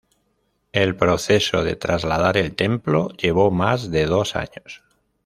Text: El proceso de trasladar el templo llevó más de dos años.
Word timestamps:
El 0.71 0.95
proceso 0.95 1.63
de 1.63 1.75
trasladar 1.75 2.35
el 2.35 2.55
templo 2.55 3.09
llevó 3.09 3.51
más 3.51 3.91
de 3.91 4.07
dos 4.07 4.35
años. 4.35 4.83